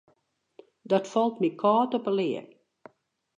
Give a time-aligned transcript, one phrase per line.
[0.89, 2.43] Dat falt my kâld op 'e lea.